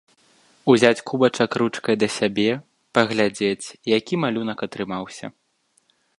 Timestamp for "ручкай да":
1.63-2.09